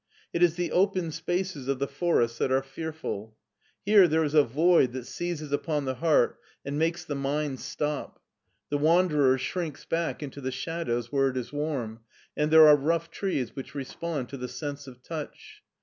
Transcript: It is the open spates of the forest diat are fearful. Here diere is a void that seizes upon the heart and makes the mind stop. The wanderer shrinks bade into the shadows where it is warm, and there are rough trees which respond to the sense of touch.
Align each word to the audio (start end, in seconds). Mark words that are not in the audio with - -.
It 0.33 0.41
is 0.41 0.55
the 0.55 0.71
open 0.71 1.11
spates 1.11 1.55
of 1.55 1.77
the 1.77 1.87
forest 1.87 2.39
diat 2.39 2.49
are 2.49 2.63
fearful. 2.63 3.37
Here 3.85 4.07
diere 4.07 4.25
is 4.25 4.33
a 4.33 4.43
void 4.43 4.93
that 4.93 5.05
seizes 5.05 5.51
upon 5.51 5.85
the 5.85 5.93
heart 5.93 6.39
and 6.65 6.79
makes 6.79 7.05
the 7.05 7.13
mind 7.13 7.59
stop. 7.59 8.19
The 8.71 8.79
wanderer 8.79 9.37
shrinks 9.37 9.85
bade 9.85 10.23
into 10.23 10.41
the 10.41 10.51
shadows 10.51 11.11
where 11.11 11.29
it 11.29 11.37
is 11.37 11.53
warm, 11.53 11.99
and 12.35 12.49
there 12.49 12.67
are 12.67 12.75
rough 12.75 13.11
trees 13.11 13.55
which 13.55 13.75
respond 13.75 14.29
to 14.29 14.37
the 14.37 14.47
sense 14.47 14.87
of 14.87 15.03
touch. 15.03 15.61